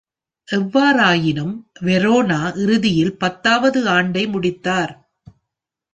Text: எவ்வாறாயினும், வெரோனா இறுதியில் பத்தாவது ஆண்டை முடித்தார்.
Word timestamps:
எவ்வாறாயினும், 0.47 1.53
வெரோனா 1.79 2.39
இறுதியில் 2.55 3.17
பத்தாவது 3.17 3.87
ஆண்டை 3.87 4.27
முடித்தார். 4.27 4.93